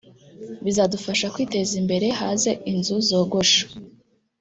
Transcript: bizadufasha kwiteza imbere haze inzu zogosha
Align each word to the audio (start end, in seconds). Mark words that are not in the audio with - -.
bizadufasha 0.65 1.31
kwiteza 1.33 1.73
imbere 1.81 2.07
haze 2.19 2.51
inzu 2.71 2.95
zogosha 3.07 3.63